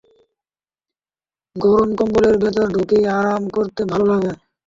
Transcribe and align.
গরম 1.55 1.89
কম্বলের 1.95 2.35
ভেতর 2.43 2.65
ঢুকে 2.73 2.97
আরাম 3.17 3.43
করতে 3.55 3.81
ভালো 3.91 4.05
লাগে। 4.11 4.31